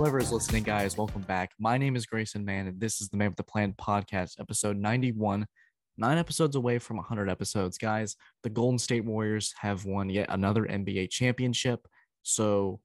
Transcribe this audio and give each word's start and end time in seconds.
whoever 0.00 0.18
is 0.18 0.32
listening, 0.32 0.62
guys, 0.62 0.96
welcome 0.96 1.20
back. 1.20 1.50
My 1.58 1.76
name 1.76 1.94
is 1.94 2.06
Grayson 2.06 2.42
Mann, 2.42 2.66
and 2.66 2.80
this 2.80 3.02
is 3.02 3.10
the 3.10 3.18
Man 3.18 3.28
with 3.28 3.36
the 3.36 3.42
Plan 3.42 3.74
podcast, 3.74 4.40
episode 4.40 4.78
91. 4.78 5.46
Nine 5.98 6.16
episodes 6.16 6.56
away 6.56 6.78
from 6.78 6.96
100 6.96 7.28
episodes, 7.28 7.76
guys. 7.76 8.16
The 8.42 8.48
Golden 8.48 8.78
State 8.78 9.04
Warriors 9.04 9.52
have 9.60 9.84
won 9.84 10.08
yet 10.08 10.28
another 10.30 10.64
NBA 10.64 11.10
championship. 11.10 11.86
So, 12.22 12.80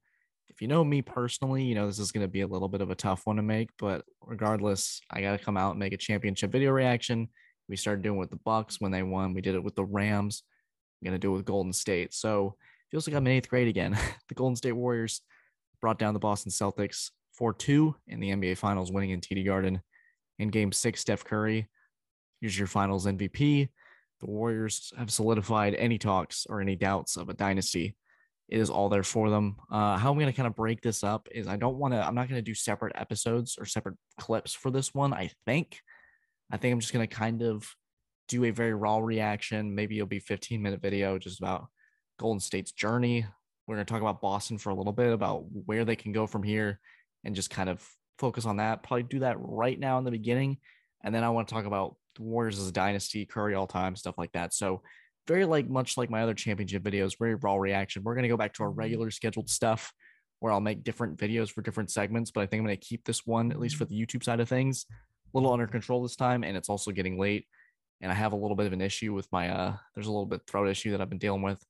if 0.48 0.60
you 0.60 0.68
know 0.68 0.84
me 0.84 1.00
personally, 1.00 1.64
you 1.64 1.74
know 1.74 1.86
this 1.86 1.98
is 1.98 2.12
going 2.12 2.20
to 2.20 2.30
be 2.30 2.42
a 2.42 2.46
little 2.46 2.68
bit 2.68 2.82
of 2.82 2.90
a 2.90 2.94
tough 2.94 3.22
one 3.24 3.36
to 3.36 3.42
make, 3.42 3.70
but 3.78 4.04
regardless, 4.20 5.00
I 5.10 5.22
got 5.22 5.38
to 5.38 5.42
come 5.42 5.56
out 5.56 5.70
and 5.70 5.78
make 5.78 5.94
a 5.94 5.96
championship 5.96 6.52
video 6.52 6.70
reaction. 6.70 7.30
We 7.66 7.76
started 7.76 8.02
doing 8.02 8.16
it 8.16 8.20
with 8.20 8.30
the 8.30 8.40
Bucks 8.44 8.78
when 8.78 8.92
they 8.92 9.02
won. 9.02 9.32
We 9.32 9.40
did 9.40 9.54
it 9.54 9.64
with 9.64 9.74
the 9.74 9.86
Rams. 9.86 10.42
I'm 11.00 11.06
going 11.06 11.18
to 11.18 11.26
do 11.26 11.32
it 11.32 11.36
with 11.36 11.46
Golden 11.46 11.72
State. 11.72 12.12
So, 12.12 12.56
feels 12.90 13.08
like 13.08 13.16
I'm 13.16 13.26
in 13.26 13.32
eighth 13.32 13.48
grade 13.48 13.68
again. 13.68 13.96
the 14.28 14.34
Golden 14.34 14.56
State 14.56 14.72
Warriors 14.72 15.22
brought 15.80 15.98
down 15.98 16.14
the 16.14 16.20
Boston 16.20 16.50
Celtics 16.50 17.10
4 17.34 17.54
2 17.54 17.94
in 18.08 18.20
the 18.20 18.30
NBA 18.30 18.58
Finals, 18.58 18.92
winning 18.92 19.10
in 19.10 19.20
TD 19.20 19.44
Garden. 19.44 19.80
In 20.38 20.48
game 20.48 20.72
six, 20.72 21.00
Steph 21.00 21.24
Curry, 21.24 21.66
here's 22.40 22.58
your 22.58 22.66
finals 22.66 23.06
MVP. 23.06 23.68
The 24.20 24.26
Warriors 24.26 24.92
have 24.96 25.10
solidified 25.10 25.74
any 25.74 25.98
talks 25.98 26.46
or 26.48 26.60
any 26.60 26.76
doubts 26.76 27.16
of 27.16 27.28
a 27.28 27.34
dynasty. 27.34 27.96
It 28.48 28.60
is 28.60 28.70
all 28.70 28.88
there 28.88 29.02
for 29.02 29.28
them. 29.30 29.56
Uh, 29.70 29.96
how 29.96 30.10
I'm 30.10 30.18
going 30.18 30.30
to 30.30 30.36
kind 30.36 30.46
of 30.46 30.54
break 30.54 30.80
this 30.80 31.02
up 31.02 31.28
is 31.32 31.48
I 31.48 31.56
don't 31.56 31.78
want 31.78 31.94
to, 31.94 32.06
I'm 32.06 32.14
not 32.14 32.28
going 32.28 32.38
to 32.38 32.42
do 32.42 32.54
separate 32.54 32.92
episodes 32.96 33.56
or 33.58 33.64
separate 33.64 33.96
clips 34.18 34.54
for 34.54 34.70
this 34.70 34.94
one. 34.94 35.12
I 35.12 35.30
think, 35.46 35.80
I 36.50 36.56
think 36.56 36.72
I'm 36.72 36.80
just 36.80 36.92
going 36.92 37.06
to 37.06 37.14
kind 37.14 37.42
of 37.42 37.68
do 38.28 38.44
a 38.44 38.50
very 38.50 38.74
raw 38.74 38.98
reaction. 38.98 39.74
Maybe 39.74 39.96
it'll 39.96 40.06
be 40.06 40.20
15 40.20 40.62
minute 40.62 40.80
video 40.80 41.18
just 41.18 41.40
about 41.40 41.66
Golden 42.18 42.40
State's 42.40 42.72
journey. 42.72 43.26
We're 43.66 43.76
going 43.76 43.86
to 43.86 43.92
talk 43.92 44.02
about 44.02 44.20
Boston 44.20 44.58
for 44.58 44.70
a 44.70 44.74
little 44.74 44.92
bit 44.92 45.12
about 45.12 45.44
where 45.64 45.84
they 45.84 45.96
can 45.96 46.12
go 46.12 46.26
from 46.26 46.42
here 46.42 46.78
and 47.24 47.34
just 47.34 47.50
kind 47.50 47.68
of 47.68 47.84
focus 48.18 48.46
on 48.46 48.58
that. 48.58 48.82
Probably 48.82 49.02
do 49.02 49.20
that 49.20 49.36
right 49.40 49.78
now 49.78 49.98
in 49.98 50.04
the 50.04 50.10
beginning. 50.10 50.58
And 51.04 51.14
then 51.14 51.24
I 51.24 51.30
want 51.30 51.48
to 51.48 51.54
talk 51.54 51.64
about 51.64 51.96
the 52.14 52.22
Warriors 52.22 52.58
as 52.58 52.68
a 52.68 52.72
dynasty, 52.72 53.26
Curry 53.26 53.54
all 53.54 53.66
time, 53.66 53.96
stuff 53.96 54.16
like 54.18 54.32
that. 54.32 54.54
So, 54.54 54.82
very 55.26 55.44
like 55.44 55.68
much 55.68 55.96
like 55.96 56.08
my 56.08 56.22
other 56.22 56.34
championship 56.34 56.84
videos, 56.84 57.18
very 57.18 57.34
raw 57.34 57.56
reaction. 57.56 58.04
We're 58.04 58.14
going 58.14 58.22
to 58.22 58.28
go 58.28 58.36
back 58.36 58.54
to 58.54 58.62
our 58.62 58.70
regular 58.70 59.10
scheduled 59.10 59.50
stuff 59.50 59.92
where 60.38 60.52
I'll 60.52 60.60
make 60.60 60.84
different 60.84 61.18
videos 61.18 61.50
for 61.50 61.62
different 61.62 61.90
segments. 61.90 62.30
But 62.30 62.42
I 62.42 62.46
think 62.46 62.60
I'm 62.60 62.66
going 62.66 62.78
to 62.78 62.86
keep 62.86 63.04
this 63.04 63.26
one, 63.26 63.50
at 63.50 63.58
least 63.58 63.74
for 63.74 63.86
the 63.86 64.00
YouTube 64.00 64.22
side 64.22 64.38
of 64.38 64.48
things, 64.48 64.86
a 64.90 65.36
little 65.36 65.52
under 65.52 65.66
control 65.66 66.02
this 66.02 66.14
time. 66.14 66.44
And 66.44 66.56
it's 66.56 66.68
also 66.68 66.92
getting 66.92 67.18
late. 67.18 67.46
And 68.00 68.12
I 68.12 68.14
have 68.14 68.32
a 68.32 68.36
little 68.36 68.56
bit 68.56 68.66
of 68.66 68.72
an 68.72 68.80
issue 68.80 69.14
with 69.14 69.26
my, 69.32 69.48
uh, 69.48 69.76
there's 69.94 70.06
a 70.06 70.12
little 70.12 70.26
bit 70.26 70.42
throat 70.46 70.68
issue 70.68 70.92
that 70.92 71.00
I've 71.00 71.08
been 71.08 71.18
dealing 71.18 71.42
with. 71.42 71.60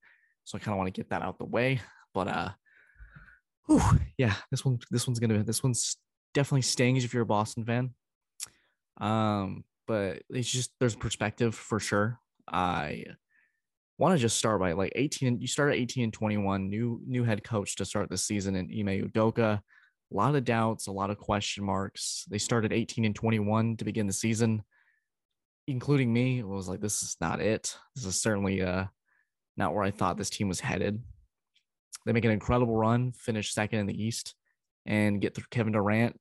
So 0.46 0.56
I 0.56 0.60
kind 0.60 0.72
of 0.72 0.78
want 0.78 0.86
to 0.86 0.98
get 0.98 1.10
that 1.10 1.22
out 1.22 1.38
the 1.38 1.44
way. 1.44 1.80
But 2.14 2.28
uh 2.28 2.48
whew, 3.66 3.82
yeah, 4.16 4.34
this 4.50 4.64
one 4.64 4.78
this 4.90 5.06
one's 5.06 5.18
gonna 5.18 5.42
this 5.42 5.62
one's 5.62 5.96
definitely 6.34 6.62
stings 6.62 7.04
if 7.04 7.12
you're 7.12 7.24
a 7.24 7.26
Boston 7.26 7.64
fan. 7.64 7.90
Um, 8.98 9.64
but 9.86 10.22
it's 10.30 10.50
just 10.50 10.70
there's 10.80 10.94
perspective 10.94 11.54
for 11.54 11.80
sure. 11.80 12.18
I 12.48 13.04
want 13.98 14.14
to 14.14 14.20
just 14.20 14.38
start 14.38 14.60
by 14.60 14.72
like 14.72 14.92
18. 14.94 15.40
You 15.40 15.46
start 15.46 15.72
at 15.72 15.78
18 15.78 16.04
and 16.04 16.12
21, 16.12 16.68
new 16.68 17.00
new 17.06 17.24
head 17.24 17.42
coach 17.44 17.76
to 17.76 17.84
start 17.84 18.08
the 18.08 18.18
season 18.18 18.56
in 18.56 18.66
Ime 18.66 19.08
Udoka. 19.08 19.60
A 20.12 20.14
lot 20.14 20.36
of 20.36 20.44
doubts, 20.44 20.86
a 20.86 20.92
lot 20.92 21.10
of 21.10 21.18
question 21.18 21.64
marks. 21.64 22.24
They 22.30 22.38
started 22.38 22.72
18 22.72 23.04
and 23.04 23.14
21 23.14 23.78
to 23.78 23.84
begin 23.84 24.06
the 24.06 24.12
season, 24.12 24.62
including 25.66 26.12
me. 26.12 26.38
It 26.38 26.46
was 26.46 26.68
like, 26.68 26.80
this 26.80 27.02
is 27.02 27.16
not 27.20 27.40
it. 27.40 27.76
This 27.96 28.04
is 28.04 28.20
certainly 28.20 28.62
uh 28.62 28.84
not 29.56 29.74
where 29.74 29.84
I 29.84 29.90
thought 29.90 30.16
this 30.16 30.30
team 30.30 30.48
was 30.48 30.60
headed. 30.60 31.00
They 32.04 32.12
make 32.12 32.24
an 32.24 32.30
incredible 32.30 32.76
run, 32.76 33.12
finish 33.12 33.52
second 33.52 33.80
in 33.80 33.86
the 33.86 34.02
East, 34.02 34.34
and 34.84 35.20
get 35.20 35.34
through 35.34 35.46
Kevin 35.50 35.72
Durant, 35.72 36.18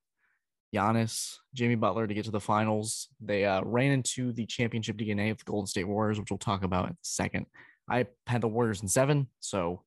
Giannis, 0.74 1.36
Jimmy 1.54 1.76
Butler 1.76 2.08
to 2.08 2.14
get 2.14 2.26
to 2.26 2.32
the 2.32 2.40
finals. 2.40 3.08
They 3.22 3.46
uh, 3.46 3.62
ran 3.64 3.92
into 3.92 4.34
the 4.34 4.46
championship 4.46 4.98
DNA 4.98 5.32
of 5.32 5.38
the 5.38 5.44
Golden 5.46 5.68
State 5.68 5.88
Warriors, 5.88 6.20
which 6.20 6.32
we'll 6.32 6.38
talk 6.38 6.64
about 6.64 6.86
in 6.86 6.92
a 6.92 6.98
second. 7.02 7.46
I 7.90 8.08
had 8.26 8.42
the 8.42 8.48
Warriors 8.48 8.82
in 8.82 8.88
seven, 8.88 9.28
so 9.40 9.84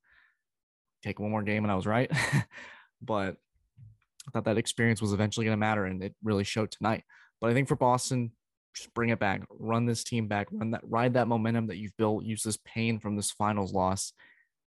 take 1.02 1.18
one 1.18 1.30
more 1.30 1.42
game 1.42 1.64
and 1.64 1.72
I 1.72 1.76
was 1.76 1.86
right. 1.86 2.10
but 3.02 3.36
I 4.26 4.30
thought 4.32 4.44
that 4.44 4.58
experience 4.58 5.00
was 5.00 5.12
eventually 5.12 5.46
going 5.46 5.56
to 5.56 5.60
matter, 5.60 5.84
and 5.84 6.02
it 6.02 6.14
really 6.22 6.44
showed 6.44 6.70
tonight. 6.70 7.02
But 7.40 7.50
I 7.50 7.54
think 7.54 7.66
for 7.66 7.76
Boston, 7.76 8.32
just 8.78 8.94
bring 8.94 9.10
it 9.10 9.18
back, 9.18 9.42
run 9.50 9.86
this 9.86 10.04
team 10.04 10.26
back, 10.26 10.48
run 10.50 10.70
that, 10.70 10.80
ride 10.84 11.14
that 11.14 11.28
momentum 11.28 11.66
that 11.66 11.76
you've 11.76 11.96
built, 11.96 12.24
use 12.24 12.42
this 12.42 12.58
pain 12.64 12.98
from 12.98 13.16
this 13.16 13.30
finals 13.30 13.72
loss. 13.72 14.12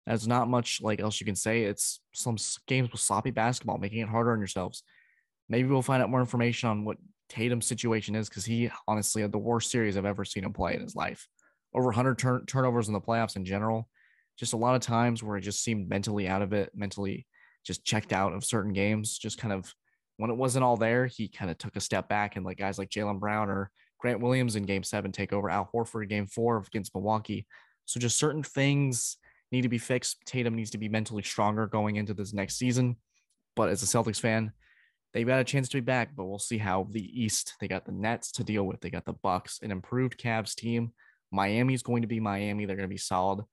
There's 0.06 0.28
not 0.28 0.50
much 0.50 0.82
like 0.82 1.00
else 1.00 1.20
you 1.20 1.26
can 1.26 1.36
say. 1.36 1.64
It's 1.64 2.00
some 2.14 2.38
games 2.68 2.92
with 2.92 3.02
sloppy 3.02 3.32
basketball, 3.32 3.78
making 3.78 4.00
it 4.00 4.10
harder 4.10 4.32
on 4.32 4.40
yourselves. 4.40 4.84
Maybe 5.48 5.70
we'll 5.70 5.82
find 5.82 6.02
out 6.02 6.10
more 6.10 6.20
information 6.20 6.70
on 6.70 6.86
what 6.86 6.98
Tatum's 7.30 7.66
situation 7.66 8.16
is 8.16 8.28
because 8.28 8.46
he 8.46 8.70
honestly 8.88 9.22
had 9.22 9.32
the 9.32 9.38
worst 9.38 9.72
series 9.72 9.98
I've 9.98 10.06
ever 10.06 10.26
seen 10.26 10.44
him 10.44 10.54
play 10.54 10.76
in 10.76 10.82
his 10.82 10.96
life. 10.96 11.28
Over 11.74 11.88
100 11.88 12.18
turn- 12.18 12.46
turnovers 12.46 12.88
in 12.88 12.94
the 12.94 13.02
playoffs 13.02 13.36
in 13.36 13.46
general. 13.46 13.88
Just 14.38 14.54
a 14.54 14.58
lot 14.58 14.76
of 14.76 14.82
times 14.82 15.24
where 15.24 15.38
it 15.38 15.42
just 15.42 15.64
seemed 15.64 15.88
mentally 15.88 16.28
out 16.28 16.42
of 16.42 16.52
it, 16.52 16.72
mentally 16.74 17.28
just 17.64 17.86
checked 17.86 18.12
out 18.12 18.34
of 18.34 18.44
certain 18.44 18.74
games. 18.74 19.18
Just 19.18 19.38
kind 19.38 19.54
of 19.54 19.74
when 20.18 20.30
it 20.30 20.38
wasn't 20.38 20.64
all 20.64 20.78
there, 20.78 21.06
he 21.08 21.28
kind 21.28 21.50
of 21.50 21.58
took 21.58 21.76
a 21.76 21.82
step 21.82 22.08
back 22.10 22.36
and 22.36 22.46
like 22.46 22.58
guys 22.58 22.78
like 22.78 22.90
Jaylen 22.90 23.20
Brown 23.20 23.50
or 23.50 23.72
Grant 24.02 24.20
Williams 24.20 24.56
in 24.56 24.64
game 24.64 24.84
seven 24.84 25.12
take 25.12 25.32
over 25.32 25.50
Al 25.50 25.70
Horford 25.74 26.10
game 26.10 26.26
four 26.26 26.58
against 26.58 26.94
Milwaukee. 26.96 27.46
So 27.86 28.00
just 28.00 28.18
certain 28.18 28.44
things 28.44 29.18
need 29.52 29.62
to 29.62 29.70
be 29.70 29.78
fixed. 29.78 30.18
Tatum 30.26 30.56
needs 30.56 30.72
to 30.72 30.78
be 30.78 30.90
mentally 30.90 31.24
stronger 31.24 31.68
going 31.68 31.98
into 31.98 32.14
this 32.14 32.34
next 32.34 32.58
season. 32.58 32.96
But 33.56 33.70
as 33.70 33.84
a 33.84 33.86
Celtics 33.86 34.20
fan, 34.20 34.54
they've 35.14 35.28
got 35.28 35.40
a 35.40 35.46
chance 35.46 35.70
to 35.70 35.78
be 35.78 35.82
back, 35.82 36.16
but 36.16 36.26
we'll 36.26 36.40
see 36.40 36.58
how 36.58 36.88
the 36.90 37.24
East, 37.24 37.56
they 37.60 37.68
got 37.68 37.86
the 37.86 37.92
Nets 37.92 38.32
to 38.34 38.44
deal 38.44 38.64
with. 38.64 38.82
They 38.82 38.90
got 38.90 39.06
the 39.06 39.14
Bucks, 39.14 39.60
an 39.62 39.72
improved 39.72 40.18
Cavs 40.18 40.56
team. 40.56 40.94
Miami's 41.32 41.84
going 41.84 42.02
to 42.02 42.08
be 42.08 42.20
Miami. 42.20 42.66
They're 42.66 42.76
going 42.76 42.90
to 42.90 42.94
be 42.94 42.98
solid. 42.98 43.46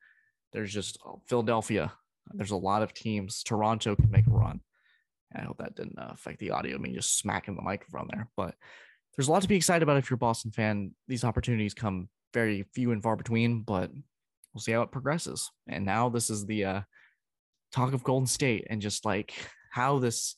There's 0.53 0.73
just 0.73 0.99
oh, 1.05 1.21
Philadelphia. 1.29 1.93
There's 2.33 2.53
a 2.53 2.57
lot 2.57 2.83
of 2.83 2.95
teams. 2.95 3.43
Toronto 3.43 3.97
can 3.97 4.11
make 4.11 4.27
a 4.27 4.31
run. 4.31 4.61
I 5.35 5.43
hope 5.43 5.59
that 5.59 5.75
didn't 5.75 5.99
uh, 5.99 6.11
affect 6.13 6.39
the 6.39 6.53
audio. 6.53 6.77
I 6.77 6.79
mean, 6.79 6.95
just 6.95 7.19
smacking 7.19 7.55
the 7.55 7.63
microphone 7.63 8.09
there. 8.11 8.29
But 8.37 8.55
there's 9.19 9.27
a 9.27 9.33
lot 9.33 9.43
to 9.43 9.49
be 9.49 9.57
excited 9.57 9.83
about 9.83 9.97
if 9.97 10.09
you're 10.09 10.15
a 10.15 10.19
Boston 10.19 10.53
fan. 10.53 10.95
These 11.09 11.25
opportunities 11.25 11.75
come 11.75 12.09
very 12.33 12.65
few 12.73 12.93
and 12.93 13.03
far 13.03 13.17
between, 13.17 13.63
but 13.63 13.91
we'll 14.55 14.61
see 14.61 14.71
how 14.71 14.83
it 14.83 14.93
progresses. 14.93 15.51
And 15.69 15.85
now 15.85 16.09
this 16.09 16.31
is 16.31 16.47
the 16.47 16.65
uh, 16.65 16.81
talk 17.73 17.93
of 17.93 18.05
Golden 18.05 18.29
State 18.29 18.69
and 18.71 18.81
just 18.81 19.05
like 19.05 19.35
how 19.73 19.99
this 19.99 20.37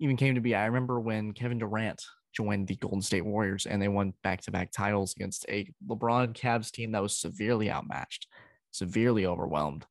even 0.00 0.16
came 0.16 0.34
to 0.34 0.40
be. 0.40 0.56
I 0.56 0.66
remember 0.66 0.98
when 0.98 1.30
Kevin 1.32 1.58
Durant 1.58 2.02
joined 2.34 2.66
the 2.66 2.74
Golden 2.74 3.02
State 3.02 3.24
Warriors 3.24 3.66
and 3.66 3.80
they 3.80 3.86
won 3.86 4.12
back 4.24 4.40
to 4.42 4.50
back 4.50 4.72
titles 4.72 5.14
against 5.14 5.46
a 5.48 5.72
LeBron 5.86 6.34
Cavs 6.34 6.72
team 6.72 6.90
that 6.92 7.02
was 7.02 7.20
severely 7.20 7.70
outmatched, 7.70 8.26
severely 8.72 9.26
overwhelmed. 9.26 9.86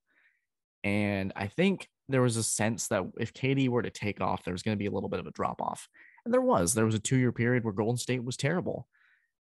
And 0.83 1.31
I 1.37 1.47
think 1.47 1.87
there 2.09 2.21
was 2.21 2.35
a 2.35 2.43
sense 2.43 2.89
that 2.89 3.03
if 3.21 3.33
KD 3.33 3.69
were 3.69 3.83
to 3.83 3.89
take 3.89 4.19
off, 4.19 4.43
there 4.43 4.53
was 4.53 4.63
going 4.63 4.75
to 4.75 4.79
be 4.79 4.87
a 4.87 4.91
little 4.91 5.09
bit 5.09 5.21
of 5.21 5.27
a 5.27 5.31
drop 5.31 5.61
off. 5.61 5.87
And 6.27 6.33
there 6.33 6.41
was. 6.41 6.73
There 6.73 6.85
was 6.85 6.93
a 6.93 6.99
two 6.99 7.15
year 7.15 7.31
period 7.31 7.63
where 7.63 7.71
Golden 7.71 7.95
State 7.95 8.21
was 8.21 8.35
terrible. 8.35 8.85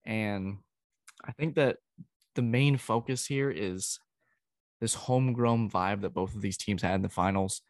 And 0.03 0.57
I 1.23 1.31
think 1.31 1.53
that 1.53 1.77
the 2.33 2.41
main 2.41 2.75
focus 2.77 3.23
here 3.23 3.51
is 3.51 3.99
this 4.79 4.95
homegrown 4.95 5.69
vibe 5.69 6.01
that 6.01 6.15
both 6.15 6.33
of 6.33 6.41
these 6.41 6.57
teams 6.57 6.81
had 6.81 6.95
in 6.95 7.03
the 7.03 7.09
finals. 7.09 7.61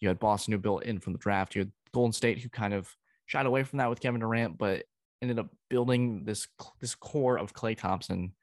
You 0.00 0.08
had 0.08 0.18
Boston 0.18 0.52
who 0.52 0.58
built 0.58 0.82
in 0.82 1.00
from 1.00 1.14
the 1.14 1.18
draft. 1.18 1.54
You 1.54 1.62
had 1.62 1.72
Golden 1.94 2.12
State 2.12 2.40
who 2.40 2.50
kind 2.50 2.74
of 2.74 2.94
shied 3.24 3.46
away 3.46 3.62
from 3.62 3.78
that 3.78 3.88
with 3.88 4.00
Kevin 4.00 4.20
Durant, 4.20 4.58
but 4.58 4.84
ended 5.22 5.38
up 5.38 5.48
building 5.70 6.26
this 6.26 6.46
this 6.78 6.94
core 6.94 7.38
of 7.38 7.54
Klay 7.54 7.74
Thompson, 7.74 8.34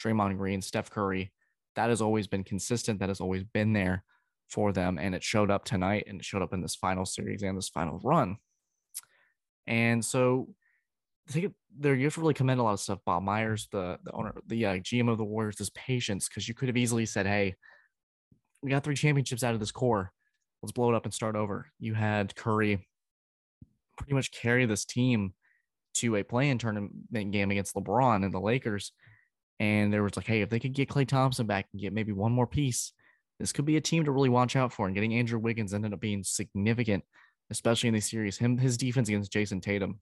Draymond 0.00 0.38
Green, 0.38 0.62
Steph 0.62 0.92
Curry. 0.92 1.32
That 1.74 1.88
has 1.88 2.00
always 2.00 2.28
been 2.28 2.44
consistent. 2.44 3.00
That 3.00 3.08
has 3.08 3.20
always 3.20 3.42
been 3.42 3.72
there 3.72 4.04
for 4.48 4.72
them, 4.72 4.96
and 4.96 5.12
it 5.12 5.24
showed 5.24 5.50
up 5.50 5.64
tonight, 5.64 6.04
and 6.06 6.20
it 6.20 6.24
showed 6.24 6.42
up 6.42 6.52
in 6.52 6.62
this 6.62 6.76
final 6.76 7.04
series 7.04 7.42
and 7.42 7.58
this 7.58 7.68
final 7.68 7.98
run. 8.04 8.36
And 9.66 10.04
so 10.04 10.48
I 11.28 11.32
think 11.32 11.54
there 11.78 11.94
you 11.94 12.04
have 12.04 12.14
to 12.14 12.20
really 12.20 12.34
commend 12.34 12.60
a 12.60 12.62
lot 12.62 12.72
of 12.72 12.80
stuff. 12.80 12.98
Bob 13.06 13.22
Myers, 13.22 13.68
the 13.70 13.98
the 14.04 14.12
owner, 14.12 14.34
the 14.46 14.66
uh, 14.66 14.74
GM 14.74 15.10
of 15.10 15.18
the 15.18 15.24
Warriors, 15.24 15.56
this 15.56 15.70
patience 15.74 16.28
because 16.28 16.48
you 16.48 16.54
could 16.54 16.68
have 16.68 16.76
easily 16.76 17.06
said, 17.06 17.26
"Hey, 17.26 17.54
we 18.62 18.70
got 18.70 18.84
three 18.84 18.96
championships 18.96 19.44
out 19.44 19.54
of 19.54 19.60
this 19.60 19.70
core. 19.70 20.12
Let's 20.62 20.72
blow 20.72 20.90
it 20.90 20.96
up 20.96 21.04
and 21.04 21.14
start 21.14 21.36
over." 21.36 21.70
You 21.78 21.94
had 21.94 22.34
Curry 22.34 22.86
pretty 23.96 24.14
much 24.14 24.32
carry 24.32 24.66
this 24.66 24.84
team 24.84 25.34
to 25.94 26.16
a 26.16 26.22
play-in 26.22 26.58
tournament 26.58 27.30
game 27.30 27.50
against 27.50 27.74
LeBron 27.74 28.24
and 28.24 28.34
the 28.34 28.40
Lakers, 28.40 28.92
and 29.60 29.92
there 29.92 30.02
was 30.02 30.16
like, 30.16 30.26
"Hey, 30.26 30.42
if 30.42 30.50
they 30.50 30.60
could 30.60 30.74
get 30.74 30.88
Klay 30.88 31.06
Thompson 31.06 31.46
back 31.46 31.68
and 31.72 31.80
get 31.80 31.92
maybe 31.92 32.12
one 32.12 32.32
more 32.32 32.46
piece, 32.46 32.92
this 33.38 33.52
could 33.52 33.64
be 33.64 33.76
a 33.76 33.80
team 33.80 34.04
to 34.04 34.12
really 34.12 34.28
watch 34.28 34.56
out 34.56 34.72
for." 34.72 34.86
And 34.86 34.94
getting 34.94 35.14
Andrew 35.14 35.38
Wiggins 35.38 35.72
ended 35.72 35.92
up 35.92 36.00
being 36.00 36.24
significant 36.24 37.04
especially 37.52 37.88
in 37.88 37.94
the 37.94 38.00
series. 38.00 38.38
Him 38.38 38.56
his 38.56 38.76
defense 38.76 39.08
against 39.08 39.32
Jayson 39.32 39.60
Tatum 39.60 40.00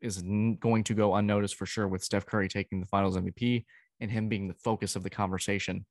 is 0.00 0.22
going 0.60 0.84
to 0.84 0.94
go 0.94 1.14
unnoticed 1.14 1.54
for 1.54 1.66
sure 1.66 1.86
with 1.86 2.02
Steph 2.02 2.26
Curry 2.26 2.48
taking 2.48 2.80
the 2.80 2.86
Finals 2.86 3.16
MVP 3.16 3.64
and 4.00 4.10
him 4.10 4.28
being 4.28 4.48
the 4.48 4.54
focus 4.54 4.96
of 4.96 5.02
the 5.02 5.10
conversation. 5.10 5.86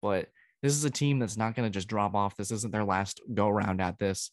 But 0.00 0.28
this 0.62 0.72
is 0.72 0.84
a 0.84 0.90
team 0.90 1.18
that's 1.18 1.36
not 1.36 1.54
going 1.54 1.70
to 1.70 1.74
just 1.74 1.88
drop 1.88 2.14
off. 2.14 2.36
This 2.36 2.50
isn't 2.50 2.72
their 2.72 2.84
last 2.84 3.20
go 3.34 3.48
around 3.48 3.80
at 3.80 3.98
this. 3.98 4.30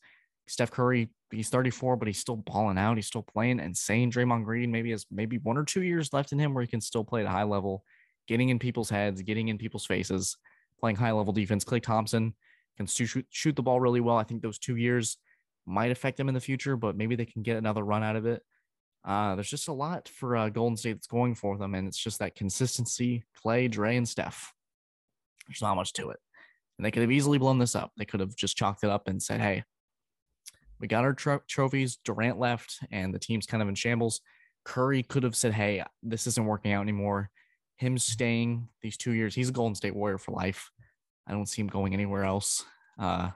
Steph 0.47 0.71
Curry, 0.71 1.09
he's 1.31 1.49
34, 1.49 1.95
but 1.95 2.07
he's 2.07 2.19
still 2.19 2.35
balling 2.35 2.77
out. 2.77 2.97
He's 2.97 3.07
still 3.07 3.23
playing 3.23 3.59
insane. 3.59 4.11
Draymond 4.11 4.43
Green 4.43 4.71
maybe 4.71 4.91
has 4.91 5.05
maybe 5.09 5.37
one 5.39 5.57
or 5.57 5.63
two 5.63 5.81
years 5.81 6.13
left 6.13 6.31
in 6.31 6.39
him 6.39 6.53
where 6.53 6.61
he 6.61 6.67
can 6.67 6.81
still 6.81 7.03
play 7.03 7.21
at 7.21 7.27
a 7.27 7.29
high 7.29 7.43
level, 7.43 7.83
getting 8.27 8.49
in 8.49 8.59
people's 8.59 8.89
heads, 8.89 9.21
getting 9.21 9.47
in 9.47 9.57
people's 9.57 9.85
faces, 9.85 10.37
playing 10.79 10.97
high 10.97 11.11
level 11.11 11.33
defense. 11.33 11.63
Klay 11.63 11.81
Thompson 11.81 12.35
can 12.75 12.87
shoot, 12.87 13.25
shoot 13.29 13.55
the 13.55 13.63
ball 13.63 13.79
really 13.79 14.01
well. 14.01 14.17
I 14.17 14.23
think 14.23 14.41
those 14.41 14.59
two 14.59 14.75
years 14.75 15.17
might 15.65 15.91
affect 15.91 16.17
them 16.17 16.27
in 16.27 16.33
the 16.33 16.41
future, 16.41 16.75
but 16.75 16.95
maybe 16.95 17.15
they 17.15 17.25
can 17.25 17.43
get 17.43 17.57
another 17.57 17.83
run 17.83 18.03
out 18.03 18.15
of 18.15 18.25
it. 18.25 18.41
Uh, 19.05 19.35
there's 19.35 19.49
just 19.49 19.67
a 19.67 19.73
lot 19.73 20.07
for 20.07 20.35
uh, 20.37 20.49
Golden 20.49 20.77
State 20.77 20.93
that's 20.93 21.07
going 21.07 21.35
for 21.35 21.57
them, 21.57 21.75
and 21.75 21.87
it's 21.87 21.97
just 21.97 22.19
that 22.19 22.35
consistency. 22.35 23.23
Klay, 23.43 23.69
Dre, 23.69 23.97
and 23.97 24.07
Steph. 24.07 24.53
There's 25.47 25.61
not 25.61 25.75
much 25.75 25.93
to 25.93 26.09
it, 26.09 26.19
and 26.77 26.85
they 26.85 26.91
could 26.91 27.01
have 27.01 27.11
easily 27.11 27.37
blown 27.37 27.59
this 27.59 27.75
up. 27.75 27.91
They 27.97 28.05
could 28.05 28.21
have 28.21 28.35
just 28.35 28.55
chalked 28.55 28.83
it 28.83 28.89
up 28.89 29.07
and 29.07 29.21
said, 29.21 29.41
"Hey, 29.41 29.63
we 30.79 30.87
got 30.87 31.03
our 31.03 31.13
tro- 31.13 31.41
trophies. 31.49 31.97
Durant 32.05 32.39
left, 32.39 32.79
and 32.91 33.13
the 33.13 33.19
team's 33.19 33.45
kind 33.45 33.61
of 33.61 33.67
in 33.67 33.75
shambles." 33.75 34.21
Curry 34.63 35.03
could 35.03 35.23
have 35.23 35.35
said, 35.35 35.53
"Hey, 35.53 35.83
this 36.01 36.25
isn't 36.27 36.45
working 36.45 36.71
out 36.71 36.81
anymore." 36.81 37.29
Him 37.75 37.97
staying 37.97 38.69
these 38.81 38.95
two 38.95 39.11
years, 39.11 39.35
he's 39.35 39.49
a 39.49 39.53
Golden 39.53 39.75
State 39.75 39.95
Warrior 39.95 40.17
for 40.17 40.31
life. 40.31 40.71
I 41.27 41.33
don't 41.33 41.49
see 41.49 41.61
him 41.61 41.67
going 41.67 41.93
anywhere 41.93 42.23
else. 42.23 42.63
Uh, 42.97 43.31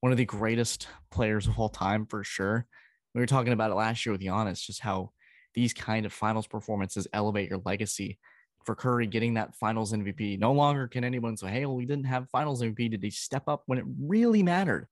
one 0.00 0.12
of 0.12 0.18
the 0.18 0.24
greatest 0.24 0.88
players 1.10 1.46
of 1.46 1.58
all 1.58 1.68
time 1.68 2.06
for 2.06 2.24
sure. 2.24 2.66
We 3.14 3.20
were 3.20 3.26
talking 3.26 3.52
about 3.52 3.70
it 3.70 3.74
last 3.74 4.04
year 4.04 4.12
with 4.12 4.22
Giannis, 4.22 4.64
just 4.64 4.80
how 4.80 5.10
these 5.54 5.72
kind 5.72 6.06
of 6.06 6.12
finals 6.12 6.46
performances 6.46 7.06
elevate 7.12 7.50
your 7.50 7.60
legacy. 7.64 8.18
For 8.64 8.74
Curry 8.74 9.06
getting 9.06 9.34
that 9.34 9.54
finals 9.56 9.92
MVP, 9.92 10.38
no 10.38 10.52
longer 10.52 10.86
can 10.86 11.02
anyone 11.02 11.36
say, 11.36 11.48
hey, 11.48 11.66
well, 11.66 11.76
we 11.76 11.86
didn't 11.86 12.04
have 12.04 12.28
finals 12.30 12.62
MVP. 12.62 12.90
Did 12.90 13.02
he 13.02 13.10
step 13.10 13.44
up 13.48 13.62
when 13.66 13.78
it 13.78 13.84
really 13.98 14.42
mattered? 14.42 14.86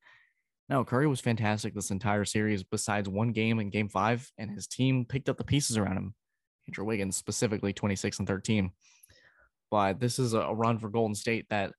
No, 0.69 0.85
Curry 0.85 1.07
was 1.07 1.21
fantastic 1.21 1.75
this 1.75 1.91
entire 1.91 2.25
series, 2.25 2.63
besides 2.63 3.09
one 3.09 3.33
game 3.33 3.59
in 3.59 3.71
game 3.71 3.89
five, 3.89 4.31
and 4.37 4.51
his 4.51 4.67
team 4.67 5.05
picked 5.05 5.29
up 5.29 5.39
the 5.39 5.45
pieces 5.45 5.77
around 5.77 5.97
him. 5.97 6.15
Andrew 6.67 6.85
Wiggins, 6.85 7.17
specifically 7.17 7.73
26 7.73 8.19
and 8.19 8.29
13. 8.29 8.71
But 9.71 10.01
this 10.01 10.19
is 10.19 10.35
a 10.35 10.53
run 10.53 10.79
for 10.79 10.89
Golden 10.89 11.15
State 11.15 11.47
that 11.51 11.73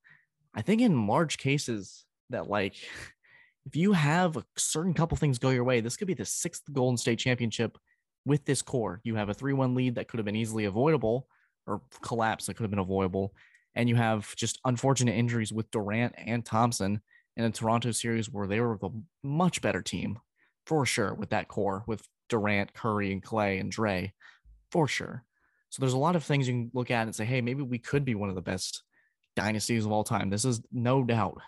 I 0.56 0.62
think 0.62 0.82
in 0.82 1.08
large 1.08 1.38
cases 1.38 2.06
that 2.30 2.50
like 2.50 2.76
if 3.66 3.76
you 3.76 3.94
have 3.94 4.38
a 4.38 4.46
certain 4.58 4.94
couple 4.94 5.18
things 5.18 5.40
go 5.40 5.50
your 5.50 5.64
way, 5.64 5.82
this 5.82 5.98
could 5.98 6.08
be 6.08 6.14
the 6.14 6.26
sixth 6.26 6.64
Golden 6.72 6.98
State 6.98 7.20
championship 7.20 7.78
with 8.26 8.46
this 8.46 8.62
core. 8.62 9.02
You 9.04 9.16
have 9.16 9.30
a 9.30 9.34
3 9.34 9.54
1 9.54 9.76
lead 9.76 9.96
that 9.96 10.08
could 10.08 10.18
have 10.18 10.26
been 10.26 10.36
easily 10.36 10.66
avoidable 10.66 11.28
or 11.68 11.82
collapse 12.02 12.46
that 12.46 12.56
could 12.56 12.64
have 12.64 12.72
been 12.72 12.80
avoidable. 12.80 13.34
And 13.76 13.88
you 13.88 13.96
have 13.96 14.36
just 14.36 14.60
unfortunate 14.66 15.14
injuries 15.14 15.54
with 15.54 15.70
Durant 15.72 16.16
and 16.18 16.44
Thompson 16.44 17.02
in 17.38 17.46
a 17.46 17.52
Toronto 17.52 17.92
series 17.92 18.30
where 18.30 18.48
they 18.48 18.60
were 18.60 18.78
the 18.82 18.90
much 19.24 19.62
better 19.62 19.82
team 19.82 20.20
for 20.66 20.86
sure 20.86 21.14
with 21.14 21.30
that 21.30 21.48
core 21.48 21.84
with 21.88 22.02
Durant, 22.28 22.74
Curry, 22.74 23.12
and 23.12 23.24
Klay 23.24 23.60
and 23.60 23.72
Dre 23.72 24.14
for 24.72 24.88
sure. 24.88 25.24
So 25.70 25.80
there's 25.80 25.94
a 25.94 25.98
lot 25.98 26.16
of 26.16 26.24
things 26.24 26.48
you 26.48 26.54
can 26.54 26.72
look 26.74 26.92
at 26.92 27.04
and 27.04 27.16
say, 27.16 27.26
hey, 27.26 27.42
maybe 27.42 27.62
we 27.62 27.78
could 27.78 28.04
be 28.04 28.16
one 28.16 28.30
of 28.30 28.36
the 28.36 28.42
best 28.42 28.84
dynasties 29.36 29.86
of 29.86 29.92
all 29.92 30.04
time. 30.04 30.30
This 30.30 30.46
is 30.46 30.62
no 30.72 31.04
doubt 31.04 31.40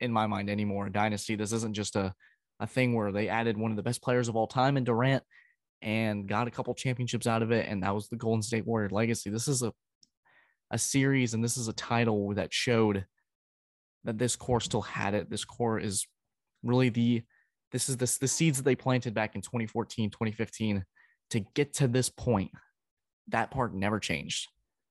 in 0.00 0.12
my 0.12 0.26
mind 0.26 0.50
anymore 0.50 0.88
dynasty. 0.88 1.36
This 1.36 1.52
isn't 1.52 1.74
just 1.74 1.96
a, 1.96 2.12
a 2.58 2.66
thing 2.66 2.94
where 2.94 3.12
they 3.12 3.28
added 3.28 3.56
one 3.56 3.70
of 3.70 3.76
the 3.76 3.82
best 3.82 4.02
players 4.02 4.28
of 4.28 4.36
all 4.36 4.46
time 4.46 4.76
in 4.76 4.84
Durant 4.84 5.22
and 5.82 6.28
got 6.28 6.48
a 6.48 6.50
couple 6.50 6.74
championships 6.74 7.26
out 7.26 7.42
of 7.42 7.52
it. 7.52 7.66
And 7.68 7.82
that 7.82 7.94
was 7.94 8.08
the 8.08 8.16
Golden 8.16 8.42
State 8.42 8.66
Warrior 8.66 8.90
legacy. 8.90 9.30
This 9.30 9.48
is 9.48 9.62
a, 9.62 9.72
a 10.70 10.78
series 10.78 11.34
and 11.34 11.42
this 11.42 11.56
is 11.56 11.68
a 11.68 11.72
title 11.72 12.34
that 12.34 12.52
showed 12.52 13.04
that 14.04 14.18
this 14.18 14.36
core 14.36 14.60
still 14.60 14.82
had 14.82 15.14
it. 15.14 15.30
This 15.30 15.44
core 15.44 15.78
is 15.78 16.06
really 16.62 16.88
the, 16.88 17.22
this 17.72 17.88
is 17.88 17.96
this, 17.96 18.18
the 18.18 18.28
seeds 18.28 18.58
that 18.58 18.64
they 18.64 18.74
planted 18.74 19.14
back 19.14 19.34
in 19.34 19.40
2014, 19.40 20.10
2015 20.10 20.84
to 21.30 21.40
get 21.54 21.74
to 21.74 21.88
this 21.88 22.08
point. 22.08 22.50
That 23.28 23.50
part 23.50 23.74
never 23.74 24.00
changed. 24.00 24.48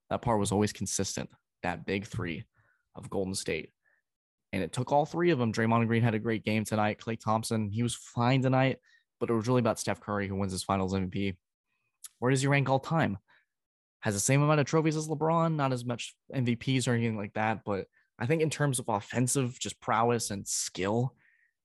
That 0.09 0.21
part 0.21 0.39
was 0.39 0.51
always 0.51 0.73
consistent. 0.73 1.29
That 1.61 1.85
big 1.85 2.05
three 2.05 2.45
of 2.95 3.09
Golden 3.09 3.35
State 3.35 3.71
and 4.51 4.63
it 4.63 4.73
took 4.73 4.91
all 4.91 5.05
three 5.05 5.31
of 5.31 5.39
them. 5.39 5.53
Draymond 5.53 5.87
Green 5.87 6.01
had 6.01 6.15
a 6.15 6.19
great 6.19 6.43
game 6.43 6.65
tonight. 6.65 6.99
Klay 6.99 7.19
Thompson, 7.19 7.69
he 7.69 7.83
was 7.83 7.95
fine 7.95 8.41
tonight, 8.41 8.77
but 9.19 9.29
it 9.29 9.33
was 9.33 9.47
really 9.47 9.59
about 9.59 9.79
Steph 9.79 10.01
Curry 10.01 10.27
who 10.27 10.35
wins 10.35 10.51
his 10.51 10.63
finals 10.63 10.93
MVP. 10.93 11.35
Where 12.19 12.31
does 12.31 12.41
he 12.41 12.47
rank 12.47 12.69
all 12.69 12.79
time? 12.79 13.17
Has 14.01 14.13
the 14.13 14.19
same 14.19 14.41
amount 14.41 14.59
of 14.59 14.65
trophies 14.65 14.95
as 14.95 15.07
LeBron, 15.07 15.55
not 15.55 15.73
as 15.73 15.85
much 15.85 16.15
MVPs 16.33 16.87
or 16.87 16.93
anything 16.93 17.17
like 17.17 17.33
that. 17.33 17.63
But 17.65 17.85
I 18.17 18.25
think 18.25 18.41
in 18.41 18.49
terms 18.49 18.79
of 18.79 18.89
offensive, 18.89 19.59
just 19.59 19.79
prowess 19.79 20.31
and 20.31 20.47
skill, 20.47 21.15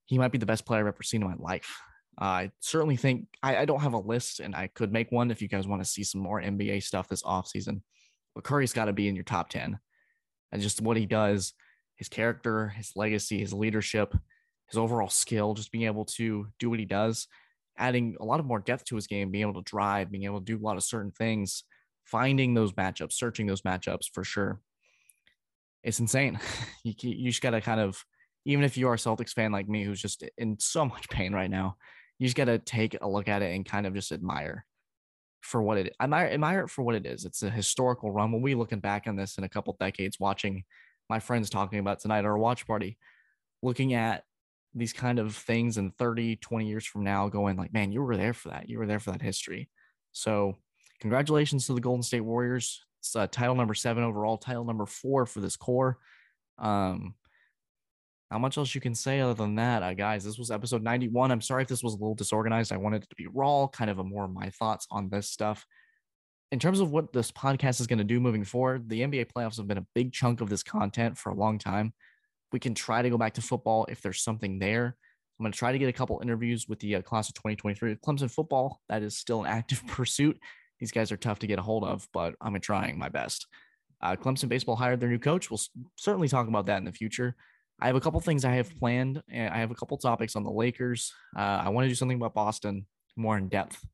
he 0.07 0.19
might 0.19 0.33
be 0.33 0.39
the 0.39 0.47
best 0.47 0.67
player 0.67 0.81
I've 0.81 0.95
ever 0.95 1.03
seen 1.03 1.23
in 1.23 1.29
my 1.29 1.37
life. 1.39 1.81
Uh, 2.21 2.25
I 2.25 2.51
certainly 2.61 2.97
think 2.97 3.27
I, 3.43 3.57
I, 3.57 3.65
don't 3.65 3.81
have 3.81 3.95
a 3.95 3.99
list 3.99 4.39
and 4.39 4.55
I 4.55 4.69
could 4.69 4.93
make 4.93 5.11
one 5.11 5.33
if 5.33 5.43
you 5.43 5.49
guys 5.49 5.67
want 5.67 5.83
to 5.83 5.89
see 5.89 6.05
some 6.05 6.21
more 6.21 6.41
NBA 6.41 6.85
stuff 6.85 7.09
this 7.09 7.25
offseason. 7.25 7.81
But 8.37 8.45
Curry's 8.45 8.73
got 8.73 8.85
to 8.85 8.93
be 8.93 9.09
in 9.09 9.17
your 9.17 9.25
top 9.25 9.49
10. 9.49 9.81
And 10.53 10.63
just 10.63 10.81
what 10.81 10.97
he 10.97 11.07
does 11.07 11.55
his 11.97 12.09
character, 12.09 12.69
his 12.69 12.93
legacy, 12.97 13.39
his 13.39 13.53
leadership, 13.53 14.15
his 14.69 14.79
overall 14.79 15.09
skill, 15.09 15.55
just 15.55 15.73
being 15.73 15.85
able 15.85 16.05
to 16.05 16.49
do 16.59 16.71
what 16.71 16.79
he 16.79 16.85
does, 16.85 17.29
adding 17.79 18.17
a 18.21 18.25
lot 18.25 18.41
of 18.41 18.47
more 18.47 18.61
depth 18.61 18.85
to 18.87 18.97
his 18.97 19.07
game, 19.07 19.31
being 19.31 19.43
able 19.43 19.63
to 19.63 19.71
drive, 19.71 20.11
being 20.11 20.25
able 20.25 20.41
to 20.41 20.45
do 20.45 20.59
a 20.59 20.65
lot 20.65 20.77
of 20.77 20.83
certain 20.83 21.13
things, 21.13 21.65
finding 22.05 22.55
those 22.55 22.73
matchups, 22.73 23.13
searching 23.13 23.47
those 23.47 23.63
matchups 23.63 24.07
for 24.13 24.25
sure. 24.25 24.61
It's 25.83 26.01
insane. 26.01 26.39
You, 26.85 26.93
you 27.01 27.31
just 27.31 27.41
got 27.41 27.53
to 27.53 27.63
kind 27.63 27.81
of, 27.81 28.05
even 28.45 28.63
if 28.63 28.77
you 28.77 28.89
are 28.89 28.95
a 28.95 28.99
Celtics 28.99 29.33
fan 29.33 29.53
like 29.53 29.71
me, 29.71 29.85
who's 29.85 30.03
just 30.03 30.23
in 30.37 30.59
so 30.61 30.85
much 30.85 31.09
pain 31.09 31.33
right 31.33 31.51
now, 31.51 31.77
you 32.19 32.27
just 32.27 32.37
got 32.37 32.45
to 32.45 32.59
take 32.59 32.95
a 33.01 33.09
look 33.09 33.27
at 33.27 33.41
it 33.41 33.55
and 33.55 33.65
kind 33.65 33.87
of 33.87 33.95
just 33.95 34.13
admire 34.13 34.67
for 35.41 35.63
what 35.63 35.79
it 35.79 35.95
admire 36.01 36.27
admire 36.29 36.65
it 36.65 36.71
for 36.71 36.83
what 36.83 36.95
it 36.95 37.07
is. 37.07 37.25
It's 37.25 37.43
a 37.43 37.51
historical 37.51 38.11
run. 38.11 38.33
When 38.33 38.43
we 38.43 38.55
looking 38.55 38.81
back 38.81 39.07
on 39.07 39.17
this 39.17 39.39
in 39.39 39.45
a 39.45 39.49
couple 39.49 39.77
decades, 39.79 40.21
watching 40.21 40.65
my 41.09 41.21
friends 41.21 41.51
talking 41.51 41.79
about 41.79 42.01
tonight 42.01 42.21
at 42.21 42.25
our 42.25 42.39
watch 42.39 42.67
party, 42.67 42.99
looking 43.63 43.95
at 43.95 44.25
these 44.75 44.93
kind 44.93 45.19
of 45.19 45.35
things 45.35 45.79
in 45.79 45.91
30, 45.93 46.37
20 46.37 46.67
years 46.67 46.85
from 46.85 47.05
now, 47.05 47.29
going 47.29 47.57
like, 47.57 47.73
man, 47.73 47.93
you 47.93 48.03
were 48.03 48.17
there 48.17 48.33
for 48.33 48.51
that. 48.51 48.69
You 48.69 48.79
were 48.79 48.87
there 48.87 48.99
for 48.99 49.13
that 49.13 49.23
history. 49.23 49.69
So, 50.13 50.57
congratulations 51.01 51.67
to 51.67 51.75
the 51.75 51.81
Golden 51.81 52.03
State 52.03 52.21
Warriors. 52.21 52.85
It's 53.01 53.15
uh, 53.15 53.27
title 53.27 53.55
number 53.55 53.75
seven 53.75 54.03
overall, 54.03 54.39
title 54.39 54.65
number 54.65 54.87
four 54.87 55.27
for 55.27 55.41
this 55.41 55.57
core. 55.57 55.99
Um, 56.59 57.15
how 58.31 58.39
much 58.39 58.59
else 58.59 58.75
you 58.75 58.81
can 58.81 58.95
say 58.95 59.21
other 59.21 59.35
than 59.35 59.57
that, 59.57 59.83
uh, 59.83 59.95
guys? 59.95 60.25
This 60.25 60.39
was 60.39 60.51
episode 60.51 60.83
91. 60.83 61.31
I'm 61.31 61.41
sorry 61.41 61.63
if 61.63 61.69
this 61.69 61.83
was 61.83 61.93
a 61.93 61.97
little 61.97 62.15
disorganized. 62.15 62.73
I 62.73 62.79
wanted 62.79 63.05
it 63.05 63.11
to 63.11 63.17
be 63.17 63.27
raw, 63.27 63.69
kind 63.69 63.91
of 63.91 63.99
a 63.99 64.05
more 64.05 64.25
of 64.25 64.33
my 64.33 64.51
thoughts 64.51 64.87
on 64.91 65.09
this 65.09 65.29
stuff 65.29 65.67
in 66.55 66.61
terms 66.61 66.79
of 66.79 66.93
what 66.93 67.13
this 67.13 67.33
podcast 67.33 67.81
is 67.81 67.89
going 67.89 67.99
to 67.99 68.05
do 68.05 68.21
moving 68.21 68.45
forward, 68.45 68.89
the 68.89 69.01
NBA 69.01 69.27
playoffs 69.37 69.57
have 69.57 69.67
been 69.67 69.77
a 69.77 69.87
big 69.93 70.13
chunk 70.13 70.41
of 70.41 70.49
this 70.49 70.63
content 70.63 71.19
for 71.19 71.31
a 71.31 71.35
long 71.35 71.59
time. 71.59 71.93
We 72.53 72.61
can 72.61 72.75
try 72.75 73.03
to 73.03 73.11
go 73.11 73.19
back 73.19 73.35
to 73.35 73.43
football 73.43 73.87
if 73.89 74.01
there's 74.01 74.23
something 74.23 74.61
there. 74.61 74.97
I'm 75.37 75.43
going 75.43 75.51
to 75.51 75.59
try 75.59 75.73
to 75.73 75.79
get 75.81 75.89
a 75.89 75.93
couple 75.93 76.21
interviews 76.23 76.69
with 76.69 76.79
the 76.79 76.95
uh, 76.95 77.03
class 77.03 77.29
of 77.29 77.35
2023 77.35 77.97
Clemson 77.97 78.31
football. 78.31 78.79
That 78.89 79.03
is 79.03 79.17
still 79.17 79.43
an 79.43 79.47
active 79.51 79.85
pursuit. 79.89 80.39
These 80.79 80.93
guys 80.93 81.11
are 81.11 81.17
tough 81.17 81.41
to 81.41 81.49
get 81.49 81.59
a 81.59 81.63
hold 81.63 81.83
of, 81.83 82.07
but 82.13 82.37
I'm 82.41 82.59
trying 82.61 83.01
my 83.01 83.09
best. 83.09 83.49
Uh, 84.01 84.15
Clemson 84.15 84.49
baseball 84.49 84.77
hired 84.77 85.01
their 85.01 85.11
new 85.11 85.19
coach. 85.19 85.51
We'll 85.51 85.61
certainly 85.97 86.29
talk 86.29 86.47
about 86.47 86.67
that 86.67 86.79
in 86.79 86.85
the 86.85 86.93
future. 86.93 87.35
I 87.81 87.89
have 87.89 87.97
a 87.97 88.01
couple 88.01 88.21
things 88.21 88.45
I 88.45 88.55
have 88.55 88.79
planned, 88.79 89.21
and 89.29 89.53
I 89.53 89.59
have 89.59 89.73
a 89.73 89.75
couple 89.75 89.97
topics 89.99 90.37
on 90.37 90.45
the 90.45 90.53
Lakers. 90.53 91.13
Uh, 91.37 91.63
I 91.65 91.71
want 91.71 91.87
to 91.87 91.89
do 91.89 91.97
something 91.97 92.17
about 92.17 92.35
Boston 92.35 92.87
more 93.17 93.37
in 93.37 93.49
depth. 93.49 93.85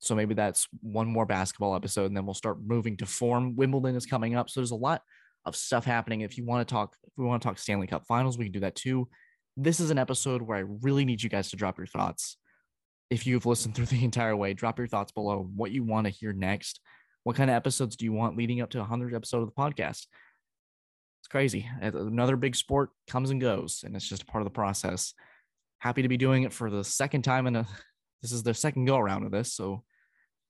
So 0.00 0.14
maybe 0.14 0.34
that's 0.34 0.66
one 0.80 1.06
more 1.06 1.26
basketball 1.26 1.76
episode, 1.76 2.06
and 2.06 2.16
then 2.16 2.24
we'll 2.24 2.34
start 2.34 2.58
moving 2.60 2.96
to 2.98 3.06
form. 3.06 3.54
Wimbledon 3.54 3.96
is 3.96 4.06
coming 4.06 4.34
up, 4.34 4.48
so 4.48 4.60
there's 4.60 4.70
a 4.70 4.76
lot 4.76 5.02
of 5.44 5.54
stuff 5.54 5.84
happening. 5.84 6.22
If 6.22 6.38
you 6.38 6.44
want 6.44 6.66
to 6.66 6.72
talk, 6.72 6.96
if 7.06 7.12
we 7.16 7.24
want 7.24 7.42
to 7.42 7.48
talk 7.48 7.58
Stanley 7.58 7.86
Cup 7.86 8.06
Finals, 8.06 8.38
we 8.38 8.46
can 8.46 8.52
do 8.52 8.60
that 8.60 8.74
too. 8.74 9.08
This 9.56 9.78
is 9.78 9.90
an 9.90 9.98
episode 9.98 10.40
where 10.42 10.56
I 10.56 10.64
really 10.82 11.04
need 11.04 11.22
you 11.22 11.28
guys 11.28 11.50
to 11.50 11.56
drop 11.56 11.76
your 11.76 11.86
thoughts. 11.86 12.38
If 13.10 13.26
you've 13.26 13.46
listened 13.46 13.74
through 13.74 13.86
the 13.86 14.04
entire 14.04 14.34
way, 14.34 14.54
drop 14.54 14.78
your 14.78 14.88
thoughts 14.88 15.12
below. 15.12 15.50
What 15.54 15.70
you 15.70 15.84
want 15.84 16.06
to 16.06 16.12
hear 16.12 16.32
next? 16.32 16.80
What 17.24 17.36
kind 17.36 17.50
of 17.50 17.56
episodes 17.56 17.96
do 17.96 18.06
you 18.06 18.12
want 18.12 18.38
leading 18.38 18.62
up 18.62 18.70
to 18.70 18.78
a 18.78 18.82
100 18.82 19.14
episode 19.14 19.42
of 19.42 19.46
the 19.46 19.52
podcast? 19.52 20.06
It's 21.20 21.28
crazy. 21.30 21.68
Another 21.82 22.36
big 22.36 22.56
sport 22.56 22.90
comes 23.06 23.28
and 23.28 23.40
goes, 23.40 23.82
and 23.84 23.94
it's 23.94 24.08
just 24.08 24.22
a 24.22 24.26
part 24.26 24.40
of 24.40 24.46
the 24.46 24.50
process. 24.50 25.12
Happy 25.78 26.00
to 26.00 26.08
be 26.08 26.16
doing 26.16 26.44
it 26.44 26.52
for 26.54 26.70
the 26.70 26.84
second 26.84 27.22
time 27.22 27.46
in 27.46 27.56
a. 27.56 27.66
This 28.22 28.32
is 28.32 28.42
the 28.42 28.52
second 28.52 28.84
go 28.84 28.98
around 28.98 29.24
of 29.24 29.32
this, 29.32 29.54
so 29.54 29.82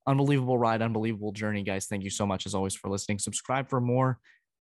unbelievable 0.06 0.58
ride, 0.58 0.82
unbelievable 0.82 1.32
journey, 1.32 1.62
guys. 1.62 1.86
Thank 1.86 2.04
you 2.04 2.10
so 2.10 2.26
much 2.26 2.46
as 2.46 2.54
always 2.54 2.74
for 2.74 2.90
listening. 2.90 3.18
Subscribe 3.18 3.68
for 3.68 3.80
more. 3.80 4.18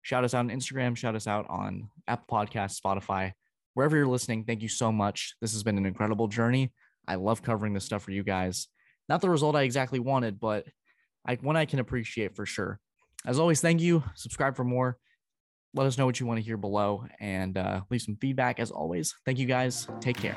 Shout 0.01 0.23
us 0.23 0.33
out 0.33 0.39
on 0.39 0.49
Instagram, 0.49 0.97
shout 0.97 1.15
us 1.15 1.27
out 1.27 1.45
on 1.49 1.89
Apple 2.07 2.25
Podcasts, 2.29 2.79
Spotify, 2.81 3.33
wherever 3.75 3.95
you're 3.95 4.07
listening. 4.07 4.45
Thank 4.45 4.61
you 4.61 4.67
so 4.67 4.91
much. 4.91 5.35
This 5.41 5.53
has 5.53 5.63
been 5.63 5.77
an 5.77 5.85
incredible 5.85 6.27
journey. 6.27 6.73
I 7.07 7.15
love 7.15 7.43
covering 7.43 7.73
this 7.73 7.85
stuff 7.85 8.03
for 8.03 8.11
you 8.11 8.23
guys. 8.23 8.67
Not 9.09 9.21
the 9.21 9.29
result 9.29 9.55
I 9.55 9.63
exactly 9.63 9.99
wanted, 9.99 10.39
but 10.39 10.65
I, 11.25 11.35
one 11.35 11.55
I 11.55 11.65
can 11.65 11.79
appreciate 11.79 12.35
for 12.35 12.45
sure. 12.45 12.79
As 13.25 13.37
always, 13.37 13.61
thank 13.61 13.81
you. 13.81 14.03
Subscribe 14.15 14.55
for 14.55 14.63
more. 14.63 14.97
Let 15.73 15.87
us 15.87 15.97
know 15.97 16.05
what 16.05 16.19
you 16.19 16.25
want 16.25 16.39
to 16.39 16.43
hear 16.43 16.57
below 16.57 17.05
and 17.19 17.57
uh, 17.57 17.81
leave 17.89 18.01
some 18.01 18.17
feedback 18.17 18.59
as 18.59 18.71
always. 18.71 19.15
Thank 19.25 19.39
you 19.39 19.45
guys. 19.45 19.87
Take 20.01 20.17
care. 20.17 20.35